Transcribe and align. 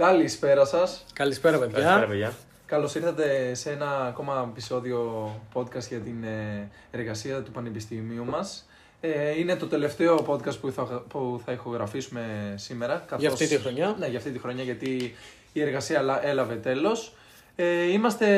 Καλησπέρα 0.00 0.64
σας. 0.64 1.04
Καλησπέρα, 1.12 1.58
παιδιά. 1.58 1.74
Καλησπέρα, 1.78 2.06
παιδιά. 2.06 2.32
Καλώς 2.66 2.94
ήρθατε 2.94 3.54
σε 3.54 3.70
ένα 3.70 4.04
ακόμα 4.08 4.46
επεισόδιο 4.50 5.30
podcast 5.52 5.88
για 5.88 5.98
την 5.98 6.24
ε, 6.24 6.68
εργασία 6.90 7.42
του 7.42 7.50
Πανεπιστημίου 7.50 8.24
μας. 8.24 8.68
είναι 9.38 9.56
το 9.56 9.66
τελευταίο 9.66 10.24
podcast 10.28 10.58
που 10.60 10.70
θα, 10.72 10.82
που 11.08 11.40
θα 11.44 11.52
ηχογραφήσουμε 11.52 12.54
σήμερα. 12.56 12.94
Καθώς, 13.06 13.20
Για 13.20 13.30
αυτή 13.30 13.46
τη 13.46 13.56
χρονιά. 13.58 13.96
Ναι, 13.98 14.06
για 14.06 14.18
αυτή 14.18 14.30
τη 14.30 14.38
χρονιά, 14.38 14.62
γιατί 14.62 15.14
η 15.52 15.60
εργασία 15.60 15.98
έλα- 15.98 16.26
έλαβε 16.26 16.54
τέλος. 16.54 17.12
Ε, 17.56 17.90
είμαστε 17.90 18.28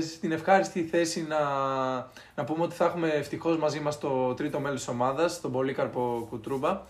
στην 0.00 0.32
ευχάριστη 0.32 0.82
θέση 0.82 1.26
να, 1.28 1.38
να 2.34 2.44
πούμε 2.44 2.64
ότι 2.64 2.74
θα 2.74 2.84
έχουμε 2.84 3.08
ευτυχώς 3.08 3.58
μαζί 3.58 3.80
μας 3.80 3.98
το 3.98 4.34
τρίτο 4.34 4.60
μέλος 4.60 4.78
της 4.78 4.88
ομάδας, 4.88 5.40
τον 5.40 5.52
Πολύκαρπο 5.52 6.26
Κουτρούμπα, 6.30 6.80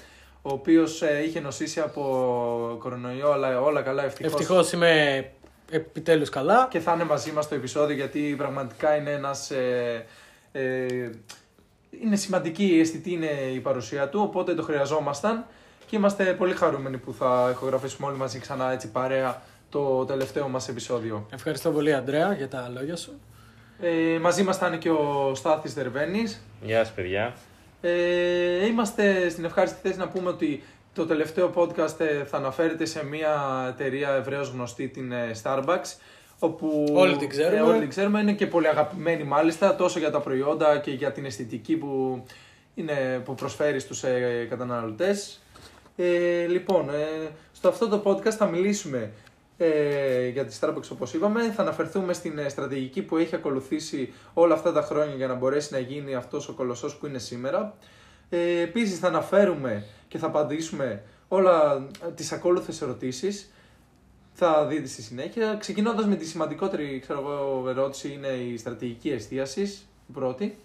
ο 0.43 0.53
οποίος 0.53 1.03
είχε 1.27 1.41
νοσήσει 1.41 1.81
από 1.81 2.77
κορονοϊό, 2.79 3.33
αλλά 3.33 3.61
όλα 3.61 3.83
καλά 3.83 4.05
ευτυχώς. 4.05 4.33
Ευτυχώς 4.33 4.73
είμαι 4.73 5.25
επιτέλους 5.71 6.29
καλά. 6.29 6.69
Και 6.71 6.79
θα 6.79 6.93
είναι 6.93 7.05
μαζί 7.05 7.33
μας 7.33 7.45
στο 7.45 7.55
επεισόδιο 7.55 7.97
γιατί 7.97 8.35
πραγματικά 8.39 8.97
είναι 8.97 9.11
ένας... 9.11 9.51
Ε, 9.51 10.07
ε, 10.53 11.11
είναι 12.03 12.17
σημαντική, 12.17 12.67
η 12.67 12.81
αισθητή 12.81 13.13
είναι 13.13 13.31
η 13.55 13.59
παρουσία 13.61 14.09
του, 14.09 14.21
οπότε 14.23 14.55
το 14.55 14.63
χρειαζόμασταν 14.63 15.47
και 15.87 15.97
είμαστε 15.97 16.25
πολύ 16.25 16.55
χαρούμενοι 16.55 16.97
που 16.97 17.13
θα 17.13 17.49
ηχογραφήσουμε 17.51 18.07
όλοι 18.07 18.17
μαζί 18.17 18.39
ξανά 18.39 18.73
έτσι 18.73 18.91
παρέα 18.91 19.43
το 19.71 20.05
τελευταίο 20.05 20.49
μας 20.49 20.69
επεισόδιο. 20.69 21.27
Ευχαριστώ 21.33 21.71
πολύ, 21.71 21.95
Αντρέα, 21.95 22.33
για 22.33 22.49
τα 22.49 22.71
λόγια 22.75 22.97
σου. 22.97 23.21
Ε, 23.81 24.19
μαζί 24.19 24.43
μας 24.43 24.57
θα 24.57 24.67
είναι 24.67 24.77
και 24.77 24.91
ο 24.91 25.33
Στάθης 25.35 25.75
Δερβένης. 25.75 26.43
Γεια 26.63 26.85
σας, 26.85 26.95
παιδιά. 26.95 27.35
Ε, 27.81 28.67
είμαστε 28.67 29.29
στην 29.29 29.45
ευχάριστη 29.45 29.79
θέση 29.83 29.99
να 29.99 30.09
πούμε 30.09 30.29
ότι 30.29 30.63
το 30.95 31.07
τελευταίο 31.07 31.53
podcast 31.55 32.01
ε, 32.01 32.25
θα 32.25 32.37
αναφέρεται 32.37 32.85
σε 32.85 33.05
μια 33.05 33.65
εταιρεία 33.69 34.11
ευρέως 34.11 34.49
γνωστή, 34.49 34.89
την 34.89 35.13
ε, 35.13 35.31
Starbucks, 35.43 35.97
όπου 36.39 36.85
Όλοι 36.95 37.17
την 37.17 37.29
ξέρουμε. 37.29 37.57
ε, 37.57 37.61
όλοι 37.61 37.79
την 37.79 37.89
ξέρουμε, 37.89 38.21
είναι 38.21 38.33
και 38.33 38.47
πολύ 38.47 38.69
αγαπημένη 38.69 39.25
μάλιστα, 39.25 39.77
τόσο 39.77 39.99
για 39.99 40.11
τα 40.11 40.21
προϊόντα 40.21 40.79
και 40.79 40.91
για 40.91 41.13
την 41.13 41.25
αισθητική 41.25 41.77
που, 41.77 42.23
είναι, 42.75 43.23
που 43.25 43.35
προσφέρει 43.35 43.81
στους 43.81 44.03
ε, 44.03 44.47
καταναλωτές. 44.51 45.41
Ε, 45.97 46.47
λοιπόν, 46.47 46.89
ε, 46.89 47.29
στο 47.53 47.69
αυτό 47.69 47.89
το 47.89 48.03
podcast 48.05 48.31
θα 48.31 48.47
μιλήσουμε 48.47 49.11
ε, 49.59 50.29
για 50.29 50.45
τη 50.45 50.59
Starbucks 50.61 50.89
όπως 50.93 51.15
είπαμε, 51.15 51.51
θα 51.51 51.63
αναφερθούμε 51.63 52.13
στην 52.13 52.39
ε, 52.39 52.49
στρατηγική 52.49 53.03
που 53.03 53.17
έχει 53.17 53.35
ακολουθήσει 53.35 54.13
όλα 54.35 54.55
αυτά 54.55 54.73
τα 54.73 54.83
χρόνια 54.83 55.15
για 55.15 55.27
να 55.27 55.35
μπορέσει 55.35 55.73
να 55.73 55.79
γίνει 55.79 56.15
αυτός 56.15 56.49
ο 56.49 56.53
κολοσσός 56.53 56.97
που 56.97 57.07
είναι 57.07 57.19
σήμερα. 57.19 57.77
Ε, 58.29 58.61
επίσης 58.61 58.99
θα 58.99 59.09
αναφέρουμε 59.09 59.85
και 60.09 60.19
θα 60.19 60.27
απαντήσουμε 60.27 61.03
όλα 61.29 61.87
ε, 62.07 62.11
τις 62.11 62.33
ακόλουθες 62.33 62.83
ερωτήσεις. 62.83 63.53
Θα 64.33 64.67
δείτε 64.67 64.87
στη 64.87 65.03
συνέχεια. 65.03 65.57
Ξεκινώντας 65.61 66.07
με 66.07 66.17
τη 66.17 66.27
σημαντικότερη 66.27 66.99
ξέρω 66.99 67.19
εγώ, 67.19 67.69
ερώτηση 67.69 68.13
είναι 68.13 68.29
η 68.29 68.57
στρατηγική 68.57 69.11
εστίαση, 69.11 69.63
η 70.09 70.13
πρώτη. 70.13 70.59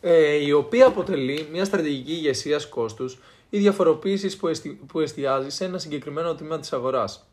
Ε, 0.00 0.34
η 0.34 0.52
οποία 0.52 0.86
αποτελεί 0.86 1.48
μια 1.52 1.64
στρατηγική 1.64 2.12
ηγεσίας 2.12 2.68
κόστους 2.68 3.18
ή 3.50 3.58
διαφοροποίησης 3.58 4.36
που, 4.36 4.48
εστι... 4.48 4.80
που 4.86 5.00
εστιάζει 5.00 5.50
σε 5.50 5.64
ένα 5.64 5.78
συγκεκριμένο 5.78 6.34
τμήμα 6.34 6.58
της 6.58 6.72
αγοράς. 6.72 7.28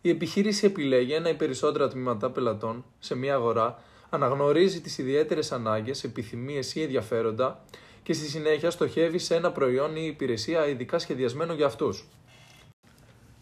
Η 0.00 0.08
επιχείρηση 0.08 0.66
επιλέγει 0.66 1.12
ένα 1.12 1.28
ή 1.28 1.34
περισσότερα 1.34 1.88
τμήματα 1.88 2.30
πελατών 2.30 2.84
σε 2.98 3.14
μια 3.14 3.34
αγορά, 3.34 3.82
αναγνωρίζει 4.10 4.80
τις 4.80 4.98
ιδιαίτερες 4.98 5.52
ανάγκες, 5.52 6.04
επιθυμίες 6.04 6.74
ή 6.74 6.82
ενδιαφέροντα 6.82 7.64
και 8.02 8.12
στη 8.12 8.26
συνέχεια 8.26 8.70
στοχεύει 8.70 9.18
σε 9.18 9.34
ένα 9.34 9.52
προϊόν 9.52 9.96
ή 9.96 10.06
υπηρεσία 10.06 10.66
ειδικά 10.66 10.98
σχεδιασμένο 10.98 11.52
για 11.52 11.66
αυτούς. 11.66 12.08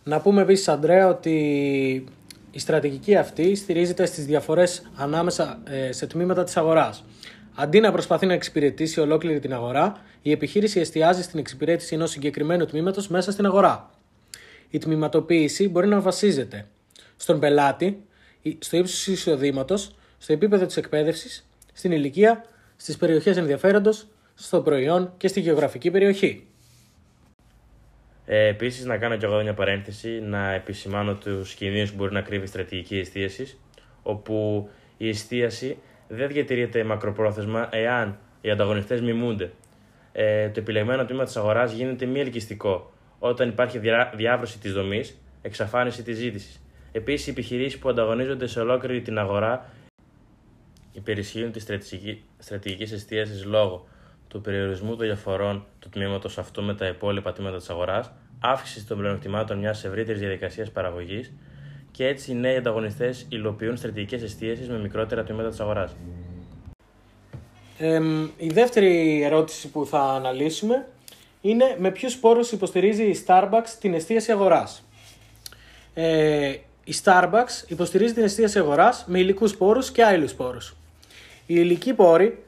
Να 0.05 0.21
πούμε 0.21 0.43
επίσης, 0.43 0.69
Αντρέα, 0.69 1.09
ότι 1.09 1.35
η 2.51 2.59
στρατηγική 2.59 3.17
αυτή 3.17 3.55
στηρίζεται 3.55 4.07
στις 4.07 4.27
διαφορές 4.27 4.91
ανάμεσα 4.97 5.61
ε, 5.65 5.93
σε 5.93 6.07
τμήματα 6.07 6.45
της 6.45 6.57
αγοράς. 6.57 7.05
Αντί 7.55 7.81
να 7.81 7.93
προσπαθεί 7.93 8.27
να 8.27 8.33
εξυπηρετήσει 8.33 9.01
ολόκληρη 9.01 9.39
την 9.39 9.53
αγορά, 9.53 10.03
η 10.23 10.31
επιχείρηση 10.31 10.81
εστιάζει 10.81 11.23
στην 11.23 11.39
εξυπηρέτηση 11.39 11.95
ενός 11.95 12.11
συγκεκριμένου 12.11 12.67
τμήματος 12.67 13.09
μέσα 13.09 13.33
στην 13.33 13.47
αγορά. 13.47 13.91
Η 14.71 14.79
τμηματοποίηση 14.79 15.69
μπορεί 15.69 15.87
να 15.87 16.01
βασίζεται 16.01 16.67
στον 17.17 17.41
πελάτη, 17.41 18.03
στο 18.59 18.77
ύψος 18.77 19.05
του 19.05 19.13
εισοδήματος, 19.13 19.95
στο 20.19 20.33
επίπεδο 20.33 20.67
της 20.67 20.77
εκπαίδευσης, 20.77 21.49
στην 21.73 21.93
ηλικία, 21.93 22.45
στις 22.77 22.97
περιοχές 22.97 23.37
ενδιαφέροντος, 23.37 24.07
στο 24.35 24.61
προϊόν 24.61 25.13
και 25.17 25.29
στη 25.29 25.41
γεωγραφική 25.41 25.91
περιοχή. 25.91 26.47
Ε, 28.27 28.47
Επίσης, 28.47 28.85
να 28.85 28.99
κάνω 28.99 29.17
κι 29.17 29.25
εγώ 29.25 29.35
εδώ 29.35 29.43
μια 29.43 29.55
παρένθεση, 29.55 30.09
να 30.09 30.53
επισημάνω 30.53 31.15
τους 31.15 31.55
κινδύνους 31.55 31.91
που 31.91 31.97
μπορεί 31.97 32.13
να 32.13 32.21
κρύβει 32.21 32.45
η 32.45 32.47
στρατηγική 32.47 32.99
εστίασης, 32.99 33.59
όπου 34.03 34.69
η 34.97 35.09
εστίαση 35.09 35.79
δεν 36.09 36.29
διατηρείται 36.29 36.85
μακροπρόθεσμα 36.85 37.69
εάν 37.71 38.19
οι 38.41 38.51
ανταγωνιστές 38.51 39.01
μιμούνται. 39.01 39.53
Ε, 40.13 40.49
το 40.49 40.61
επιλεγμένο 40.61 41.05
τμήμα 41.05 41.25
της 41.25 41.37
αγοράς 41.37 41.73
γίνεται 41.73 42.07
μη 42.07 42.21
ελκυστικό 42.21 42.93
όταν 43.19 43.49
υπάρχει 43.49 43.79
διά, 43.79 44.13
διάβρωση 44.17 44.59
της 44.59 44.73
δομής, 44.73 45.21
εξαφάνιση 45.43 46.03
της 46.03 46.17
ζήτησης. 46.17 46.63
Επίσης, 46.93 47.27
οι 47.27 47.31
επιχειρήσεις 47.31 47.79
που 47.79 47.89
ανταγωνίζονται 47.89 48.47
σε 48.47 48.61
ολόκληρη 48.61 49.01
την 49.01 49.19
αγορά 49.19 49.71
υπερισχύουν 50.93 51.53
τη 51.53 51.61
στρατηγική 52.39 52.95
εστίασης 52.95 53.45
λόγω 53.45 53.87
του 54.29 54.41
περιορισμού 54.41 54.97
των 54.97 55.07
διαφορών 55.07 55.65
του 55.79 55.89
τμήματος 55.89 56.39
αυτού 56.39 56.63
με 56.63 56.75
τα 56.75 56.87
υπόλοιπα 56.87 57.33
τμήματα 57.33 57.57
της 57.57 57.71
αγοράς, 57.71 58.13
αύξηση 58.41 58.87
των 58.87 58.99
πλεονεκτημάτων 58.99 59.59
μιας 59.59 59.85
ευρύτερης 59.85 60.21
διαδικασίας 60.21 60.71
παραγωγής 60.71 61.33
και 61.97 62.07
έτσι 62.07 62.31
οι 62.31 62.35
νέοι 62.35 62.57
ανταγωνιστές 62.57 63.27
υλοποιούν 63.29 63.77
στρατηγικές 63.77 64.23
εστίασεις 64.23 64.69
με 64.69 64.79
μικρότερα 64.79 65.25
τμήματα 65.25 65.49
της 65.49 65.61
αγοράς. 65.61 65.97
Ε, 67.79 68.01
η 68.37 68.49
δεύτερη 68.49 69.23
ερώτηση 69.23 69.69
που 69.69 69.87
θα 69.87 70.01
αναλύσουμε 70.01 70.89
είναι 71.41 71.77
με 71.79 71.91
ποιους 71.91 72.17
πόρους 72.17 72.53
υποστηρίζει 72.53 73.03
η 73.03 73.25
Starbucks 73.27 73.69
την 73.81 73.95
εστίαση 73.95 74.33
αγοράς. 74.33 74.85
Ε, 75.95 76.49
η 76.85 76.95
Starbucks 77.05 77.69
υποστηρίζει 77.69 78.15
την 78.15 78.23
εστίαση 78.23 78.59
αγοράς 78.59 79.05
με 79.09 79.19
υλικούς 79.19 79.57
πόρους 79.57 79.91
και 79.91 80.05
άειλους 80.05 80.33
πόρους. 80.33 80.77
Οι 81.47 81.55
υλικοί 81.57 81.95
πόροι, 81.95 82.45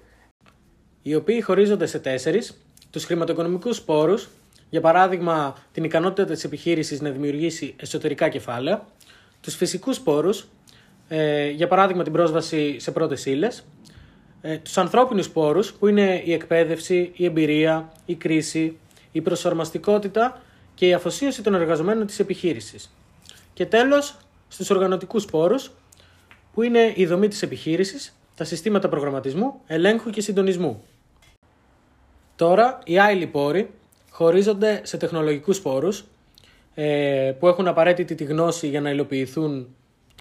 οι 1.02 1.14
οποίοι 1.14 1.40
χωρίζονται 1.40 1.86
σε 1.86 1.98
τέσσερις, 1.98 2.60
τους 2.90 3.04
χρηματοοικονομικούς 3.04 3.82
πόρους, 3.82 4.28
για 4.70 4.80
παράδειγμα 4.80 5.56
την 5.72 5.84
ικανότητα 5.84 6.32
της 6.32 6.44
επιχείρησης 6.44 7.00
να 7.00 7.10
δημιουργήσει 7.10 7.74
εσωτερικά 7.76 8.28
κεφάλαια, 8.28 8.86
τους 9.46 9.54
φυσικούς 9.54 10.00
πόρους, 10.00 10.48
ε, 11.08 11.50
για 11.50 11.68
παράδειγμα 11.68 12.02
την 12.02 12.12
πρόσβαση 12.12 12.78
σε 12.78 12.90
πρώτες 12.90 13.26
ύλες, 13.26 13.66
ε, 14.40 14.58
τους 14.58 14.78
ανθρώπινους 14.78 15.30
πόρους 15.30 15.72
που 15.72 15.86
είναι 15.86 16.22
η 16.24 16.32
εκπαίδευση, 16.32 17.12
η 17.14 17.24
εμπειρία, 17.24 17.92
η 18.06 18.14
κρίση, 18.14 18.78
η 19.12 19.20
προσαρμαστικότητα 19.20 20.42
και 20.74 20.86
η 20.86 20.94
αφοσίωση 20.94 21.42
των 21.42 21.54
εργαζομένων 21.54 22.06
της 22.06 22.18
επιχείρησης. 22.18 22.94
Και 23.52 23.66
τέλος, 23.66 24.16
στους 24.48 24.70
οργανωτικούς 24.70 25.24
πόρους 25.24 25.70
που 26.52 26.62
είναι 26.62 26.92
η 26.96 27.06
δομή 27.06 27.28
της 27.28 27.42
επιχείρησης, 27.42 28.18
τα 28.34 28.44
συστήματα 28.44 28.88
προγραμματισμού, 28.88 29.60
ελέγχου 29.66 30.10
και 30.10 30.20
συντονισμού. 30.20 30.82
Τώρα, 32.36 32.78
οι 32.84 32.98
άειλοι 32.98 33.26
πόροι 33.26 33.70
χωρίζονται 34.10 34.80
σε 34.84 34.96
τεχνολογικούς 34.96 35.60
πόρους 35.60 36.04
ε, 36.78 37.32
που 37.38 37.48
έχουν 37.48 37.68
απαραίτητη 37.68 38.14
τη 38.14 38.24
γνώση 38.24 38.68
για 38.68 38.80
να 38.80 38.90
υλοποιηθούν 38.90 39.74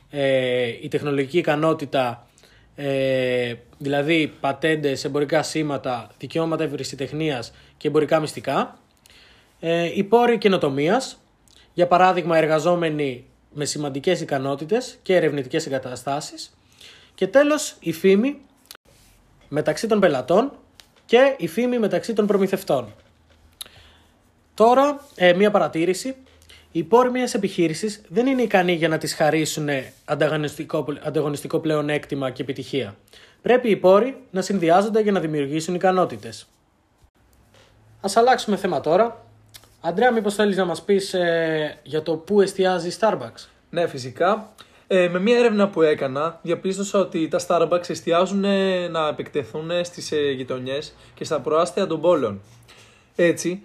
ε, 0.09 0.67
η 0.81 0.88
τεχνολογική 0.88 1.38
ικανότητα 1.38 2.27
ε, 2.75 3.53
δηλαδή 3.77 4.33
πατέντες, 4.39 5.03
εμπορικά 5.03 5.44
σήματα, 5.44 6.09
δικαιώματα 6.17 6.63
ευρυσιτεχνίας 6.63 7.53
και 7.77 7.88
εμπορικά 7.88 8.19
μυστικά. 8.19 8.79
Ε, 9.59 9.91
οι 9.95 10.03
πόροι 10.03 10.38
καινοτομίας, 10.38 11.17
για 11.73 11.88
παράδειγμα 11.88 12.38
εργαζόμενοι 12.38 13.25
με 13.53 13.65
σημαντικές 13.65 14.21
ικανότητες 14.21 14.97
και 15.01 15.15
ερευνητικές 15.15 15.65
εγκαταστάσεις. 15.65 16.57
Και 17.15 17.27
τέλος 17.27 17.75
η 17.80 17.91
φήμη 17.91 18.41
μεταξύ 19.50 19.88
των 19.88 20.00
πελατών 20.00 20.51
και 21.06 21.35
η 21.38 21.47
φήμη 21.47 21.80
μεταξύ 21.80 22.13
των 22.13 22.27
προμηθευτών. 22.27 22.94
Τώρα, 24.53 25.06
ε, 25.15 25.33
μία 25.33 25.51
παρατήρηση. 25.51 26.15
Οι 26.75 26.83
πόροι 26.83 27.12
μιας 27.12 27.33
επιχείρησης 27.33 28.01
δεν 28.07 28.27
είναι 28.27 28.42
ικανοί 28.42 28.74
για 28.74 28.88
να 28.88 28.98
τη 28.98 29.07
χαρίσουν 29.07 29.69
ανταγωνιστικό, 30.06 30.86
ανταγωνιστικό 31.04 31.60
πλεονέκτημα 31.60 32.30
και 32.30 32.42
επιτυχία. 32.42 32.95
Πρέπει 33.42 33.69
οι 33.69 33.75
πόροι 33.75 34.18
να 34.31 34.42
συνδυάζονται 34.42 35.01
για 35.01 35.12
να 35.12 35.19
δημιουργήσουν 35.19 35.75
ικανότητες. 35.75 36.48
Α 38.01 38.10
αλλάξουμε 38.16 38.56
θέμα 38.56 38.81
τώρα. 38.81 39.25
Αντρέα, 39.81 40.12
μήπως 40.12 40.36
θέλεις 40.36 40.57
να 40.57 40.66
μας 40.66 40.83
πεις 40.83 41.13
ε, 41.13 41.80
για 41.83 42.01
το 42.01 42.16
πού 42.16 42.42
εστιάζει 42.42 42.88
η 42.88 42.94
Starbucks; 43.00 43.48
Ναι, 43.69 43.88
φυσικά. 43.88 44.54
Ε, 44.88 45.07
με 45.07 45.19
μια 45.19 45.38
έρευνα 45.38 45.69
που 45.69 45.81
έκανα, 45.81 46.39
διαπίστωσα 46.42 47.00
ότι 47.00 47.28
τα 47.28 47.39
Starbucks 47.48 47.89
εστιάζουν 47.89 48.44
ε, 48.44 48.88
να 48.88 49.07
επεκτεθούν 49.07 49.71
στις 49.83 50.12
ε, 50.12 50.31
γειτονιές 50.31 50.95
και 51.13 51.24
στα 51.24 51.39
προάστια 51.39 51.88
των 51.88 52.01
πόλεων. 52.01 52.42
Έτσι, 53.16 53.63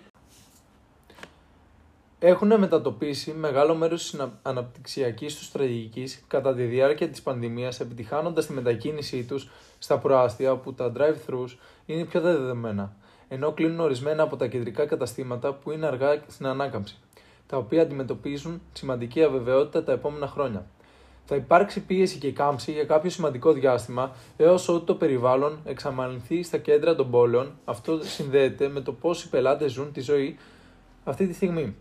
έχουν 2.22 2.58
μετατοπίσει 2.58 3.32
μεγάλο 3.32 3.74
μέρος 3.74 4.10
της 4.10 4.20
αναπτυξιακής 4.42 5.36
τους 5.36 5.46
στρατηγικής 5.46 6.24
κατά 6.26 6.54
τη 6.54 6.62
διάρκεια 6.62 7.08
της 7.08 7.22
πανδημίας, 7.22 7.80
επιτυχάνοντας 7.80 8.46
τη 8.46 8.52
μετακίνησή 8.52 9.24
τους 9.24 9.48
στα 9.78 9.98
προάστια 9.98 10.52
όπου 10.52 10.74
τα 10.74 10.92
drive-thrus 10.96 11.56
είναι 11.86 12.04
πιο 12.04 12.20
δεδομένα, 12.20 12.96
ενώ 13.28 13.52
κλείνουν 13.52 13.80
ορισμένα 13.80 14.22
από 14.22 14.36
τα 14.36 14.46
κεντρικά 14.46 14.86
καταστήματα 14.86 15.52
που 15.52 15.70
είναι 15.70 15.86
αργά 15.86 16.22
στην 16.26 16.46
ανάκαμψη, 16.46 16.96
τα 17.46 17.56
οποία 17.56 17.82
αντιμετωπίζουν 17.82 18.60
σημαντική 18.72 19.22
αβεβαιότητα 19.22 19.84
τα 19.84 19.92
επόμενα 19.92 20.26
χρόνια. 20.26 20.66
Θα 21.24 21.36
υπάρξει 21.36 21.80
πίεση 21.80 22.18
και 22.18 22.32
κάμψη 22.32 22.72
για 22.72 22.84
κάποιο 22.84 23.10
σημαντικό 23.10 23.52
διάστημα 23.52 24.12
έως 24.36 24.68
ότου 24.68 24.84
το 24.84 24.94
περιβάλλον 24.94 25.58
εξαμαλυνθεί 25.64 26.42
στα 26.42 26.58
κέντρα 26.58 26.94
των 26.94 27.10
πόλεων. 27.10 27.58
Αυτό 27.64 27.98
συνδέεται 28.02 28.68
με 28.68 28.80
το 28.80 28.92
πώς 28.92 29.24
οι 29.24 29.28
πελάτες 29.28 29.72
ζουν 29.72 29.92
τη 29.92 30.00
ζωή 30.00 30.38
αυτή 31.04 31.26
τη 31.26 31.34
στιγμή. 31.34 31.76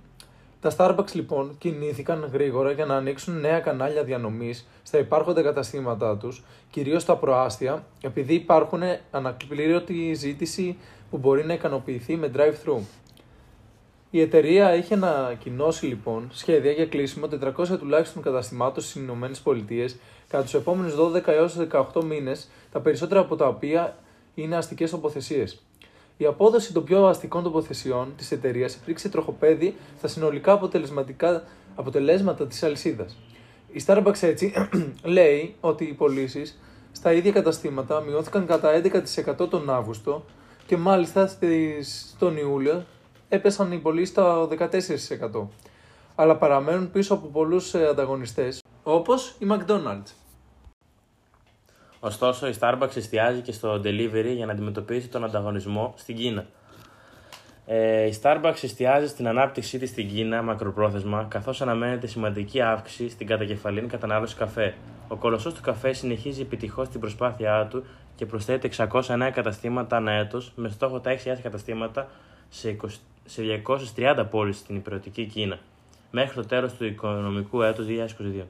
Τα 0.62 0.72
Starbucks 0.78 1.14
λοιπόν 1.14 1.56
κινήθηκαν 1.58 2.30
γρήγορα 2.34 2.72
για 2.72 2.86
να 2.86 2.96
ανοίξουν 2.96 3.40
νέα 3.40 3.60
κανάλια 3.60 4.04
διανομής 4.04 4.68
στα 4.84 4.98
υπάρχοντα 4.98 5.42
καταστήματά 5.42 6.18
τους, 6.18 6.44
κυρίως 6.72 7.02
στα 7.02 7.16
προάστια, 7.16 7.86
επειδή 8.02 8.34
υπάρχουν 8.34 8.82
ανακληρωτη 9.12 10.14
ζήτηση 10.14 10.78
που 11.10 11.18
μπορεί 11.18 11.46
να 11.46 11.54
ικανοποιηθεί 11.54 12.16
με 12.16 12.32
drive-thru. 12.36 12.78
Η 14.10 14.22
εταιρεία 14.22 14.70
έχει 14.70 14.94
ανακοινώσει 14.94 15.86
λοιπόν 15.86 16.30
σχέδια 16.32 16.72
για 16.72 16.86
κλείσιμο 16.86 17.28
400 17.58 17.78
τουλάχιστον 17.80 18.22
καταστημάτων 18.22 18.84
στις 18.84 19.02
ΗΠΑ 19.02 19.96
κατά 20.28 20.44
τους 20.44 20.54
επόμενους 20.54 20.94
12 20.96 21.28
έως 21.28 21.58
18 21.94 22.04
μήνες, 22.04 22.50
τα 22.72 22.80
περισσότερα 22.80 23.20
από 23.20 23.36
τα 23.36 23.48
οποία 23.48 23.98
είναι 24.36 24.56
αστικές 24.56 24.90
τοποθεσίες. 24.90 25.64
Η 26.21 26.25
απόδοση 26.25 26.74
των 26.74 26.83
πιο 26.83 27.06
αστικών 27.06 27.44
τοποθεσιών 27.44 28.13
της 28.18 28.31
εταιρείας 28.31 28.75
υπήρξε 28.75 29.10
τροχοπέδι 29.10 29.75
στα 29.98 30.07
συνολικά 30.07 30.51
αποτελεσματικά 30.51 31.44
αποτελέσματα 31.75 32.48
της 32.48 32.63
αλυσίδας. 32.63 33.18
Η 33.71 33.83
Starbucks 33.86 34.21
έτσι 34.21 34.54
λέει 35.04 35.56
ότι 35.60 35.83
οι 35.83 35.94
πωλήσεις 35.94 36.60
στα 36.92 37.13
ίδια 37.13 37.31
καταστήματα 37.31 38.00
μειώθηκαν 38.01 38.45
κατά 38.45 38.81
11% 39.39 39.50
τον 39.50 39.69
Αύγουστο 39.69 40.25
και 40.66 40.77
μάλιστα 40.77 41.27
στις, 41.27 42.16
τον 42.19 42.38
Ιούλιο 42.38 42.86
έπεσαν 43.30 43.72
οι 43.72 43.77
πωλήσεις 43.77 44.10
στα 44.10 44.48
14%. 45.31 45.48
Αλλά 46.15 46.36
παραμένουν 46.38 46.92
πίσω 46.92 47.13
από 47.13 47.27
πολλούς 47.27 47.74
ε, 47.74 47.88
ανταγωνιστές 47.88 48.63
όπως 48.83 49.36
η 49.39 49.48
McDonald's. 49.50 50.12
Ωστόσο, 52.00 52.48
η 52.48 52.54
Starbucks 52.60 52.96
εστιάζει 52.96 53.42
και 53.42 53.51
στο 53.51 53.74
delivery 53.74 54.34
για 54.36 54.46
να 54.46 54.51
αντιμετωπίσει 54.51 55.07
τον 55.07 55.24
ανταγωνισμό 55.24 55.94
στην 55.98 56.16
Κίνα. 56.16 56.46
Ε, 57.66 58.06
η 58.06 58.19
Starbucks 58.22 58.63
εστιάζει 58.63 59.07
στην 59.07 59.28
ανάπτυξή 59.28 59.80
της 59.80 59.90
στην 59.90 60.10
Κίνα 60.10 60.42
μακροπρόθεσμα, 60.42 61.25
καθώς 61.30 61.62
αναμένεται 61.62 62.07
σημαντική 62.07 62.62
αύξηση 62.62 63.10
στην 63.10 63.28
κατακεφαλήν 63.28 63.88
κατανάλωση 63.88 64.36
καφέ. 64.36 64.74
Ο 65.07 65.16
κολοσσός 65.16 65.54
του 65.54 65.62
καφέ 65.62 65.94
συνεχίζει 65.94 66.42
επιτυχώς 66.42 66.90
την 66.90 67.00
προσπάθειά 67.00 67.68
του 67.69 67.84
και 68.16 68.25
προσθέτει 68.25 68.69
600 68.78 69.16
νέα 69.18 69.30
καταστήματα 69.30 69.96
ανά 69.96 70.12
έτος, 70.12 70.51
με 70.56 70.69
στόχο 70.69 71.00
τα 71.00 71.18
6.000 71.24 71.36
καταστήματα 71.44 72.10
σε, 72.50 72.78
20, 72.81 72.88
σε 73.25 73.42
230 73.96 74.25
πόλεις 74.30 74.57
στην 74.57 74.75
υπηρετική 74.75 75.25
Κίνα, 75.25 75.60
μέχρι 76.12 76.36
το 76.36 76.46
τέλος 76.46 76.74
του 76.74 76.86
οικονομικού 76.86 77.62
έτους 77.62 77.86
2022. 77.86 78.44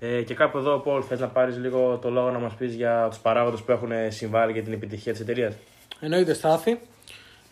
Ε, 0.00 0.22
και 0.22 0.34
κάπου 0.34 0.58
εδώ, 0.58 0.78
Πολ, 0.78 1.02
θες 1.08 1.20
να 1.20 1.26
πάρεις 1.26 1.58
λίγο 1.58 1.98
το 2.02 2.10
λόγο 2.10 2.30
να 2.30 2.38
μας 2.38 2.54
πεις 2.54 2.74
για 2.74 3.06
τους 3.08 3.18
παράγοντες 3.18 3.60
που 3.60 3.72
έχουν 3.72 3.90
συμβάλει 4.08 4.52
για 4.52 4.62
την 4.62 4.72
επιτυχία 4.72 5.12
της 5.12 5.20
εταιρείας; 5.20 5.54
Εννοείται, 6.00 6.34
Στάθη. 6.34 6.78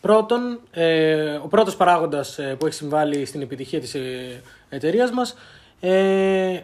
Πρώτον, 0.00 0.60
ε, 0.70 1.34
ο 1.34 1.46
πρώτος 1.48 1.76
παράγοντας 1.76 2.38
ε, 2.38 2.54
που 2.58 2.66
έχει 2.66 2.74
συμβάλει 2.74 3.24
στην 3.24 3.42
επιτυχία 3.42 3.80
της 3.80 3.94
ε, 3.94 4.42
εταιρείας 4.68 5.10
μας 5.10 5.34
ε, 5.80 6.60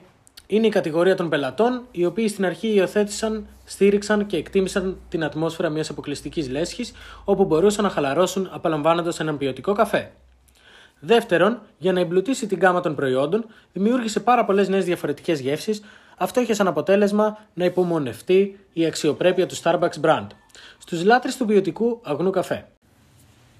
είναι 0.46 0.66
η 0.66 0.70
κατηγορία 0.70 1.14
των 1.16 1.28
πελατών, 1.28 1.82
οι 1.90 2.04
οποίοι 2.04 2.28
στην 2.28 2.44
αρχή 2.44 2.68
υιοθέτησαν, 2.68 3.46
στήριξαν 3.64 4.26
και 4.26 4.36
εκτίμησαν 4.36 4.96
την 5.08 5.24
ατμόσφαιρα 5.24 5.68
μιας 5.68 5.90
αποκλειστικής 5.90 6.50
λέσχης, 6.50 6.92
όπου 7.24 7.44
μπορούσαν 7.44 7.84
να 7.84 7.90
χαλαρώσουν 7.90 8.48
απολαμβάνοντας 8.52 9.20
έναν 9.20 9.38
ποιοτικό 9.38 9.72
καφέ. 9.72 10.10
Δεύτερον, 11.04 11.60
για 11.78 11.92
να 11.92 12.00
εμπλουτίσει 12.00 12.46
την 12.46 12.58
γάμα 12.58 12.80
των 12.80 12.94
προϊόντων, 12.94 13.46
δημιούργησε 13.72 14.20
πάρα 14.20 14.44
πολλές 14.44 14.68
νέες 14.68 14.84
διαφορετικές 14.84 15.40
γεύσεις. 15.40 15.82
Αυτό 16.16 16.40
είχε 16.40 16.54
σαν 16.54 16.66
αποτέλεσμα 16.66 17.38
να 17.54 17.64
υπομονευτεί 17.64 18.58
η 18.72 18.86
αξιοπρέπεια 18.86 19.46
του 19.46 19.56
Starbucks 19.62 20.00
brand 20.00 20.26
στους 20.78 21.04
λάτρε 21.04 21.30
του 21.38 21.46
ποιοτικού 21.46 22.00
αγνού 22.02 22.30
καφέ. 22.30 22.66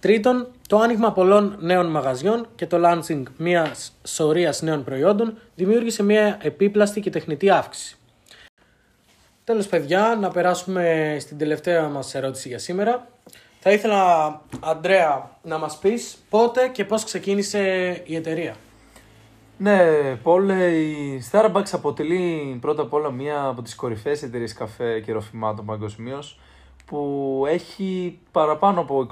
Τρίτον, 0.01 0.47
το 0.69 0.79
άνοιγμα 0.79 1.13
πολλών 1.13 1.57
νέων 1.61 1.87
μαγαζιών 1.87 2.47
και 2.55 2.67
το 2.67 2.81
launching 2.85 3.23
μιας 3.37 3.93
σωρίας 4.03 4.63
νέων 4.63 4.85
προϊόντων 4.85 5.39
δημιούργησε 5.55 6.03
μια 6.03 6.39
επίπλαστη 6.43 7.01
και 7.01 7.11
τεχνητή 7.11 7.51
αύξηση. 7.51 7.97
Τέλος 9.45 9.67
παιδιά, 9.67 10.19
να 10.21 10.31
περάσουμε 10.31 11.17
στην 11.21 11.39
τελευταία 11.39 11.89
μας 11.89 12.15
ερώτηση 12.15 12.49
για 12.49 12.59
σήμερα. 12.59 13.07
Θα 13.65 13.73
ήθελα, 13.73 14.41
Αντρέα, 14.61 15.39
να 15.43 15.59
μας 15.59 15.79
πεις 15.79 16.17
πότε 16.31 16.69
και 16.69 16.85
πώς 16.85 17.05
ξεκίνησε 17.05 17.61
η 18.07 18.17
εταιρεία. 18.17 18.57
Ναι, 19.59 19.81
Πολ, 20.23 20.49
η 20.51 21.23
Starbucks 21.31 21.71
αποτελεί 21.73 22.59
πρώτα 22.61 22.83
απ' 22.83 22.93
όλα 22.93 23.11
μία 23.11 23.45
από 23.45 23.63
τις 23.63 23.75
κορυφαίες 23.75 24.23
εταιρείες 24.23 24.53
καφέ 24.53 25.01
και 25.01 25.13
ροφημάτων 25.13 25.65
παγκοσμίως 25.65 26.41
που 26.87 27.45
έχει 27.49 28.19
παραπάνω 28.31 28.81
από 28.81 29.07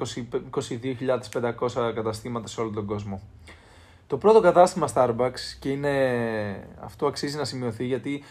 22.500 0.50 1.92
καταστήματα 1.94 2.46
σε 2.46 2.60
όλο 2.60 2.70
τον 2.70 2.86
κόσμο. 2.86 3.20
Το 4.06 4.16
πρώτο 4.16 4.40
κατάστημα 4.40 4.88
Starbucks 4.94 5.40
και 5.60 5.68
είναι, 5.68 6.68
αυτό 6.80 7.06
αξίζει 7.06 7.36
να 7.36 7.44
σημειωθεί 7.44 7.84
γιατί 7.84 8.24